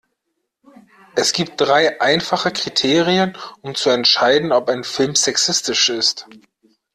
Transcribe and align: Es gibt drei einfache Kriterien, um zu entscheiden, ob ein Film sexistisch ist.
Es 1.15 1.31
gibt 1.31 1.61
drei 1.61 2.01
einfache 2.01 2.49
Kriterien, 2.51 3.37
um 3.61 3.75
zu 3.75 3.91
entscheiden, 3.91 4.51
ob 4.51 4.67
ein 4.67 4.83
Film 4.83 5.13
sexistisch 5.13 5.89
ist. 5.89 6.27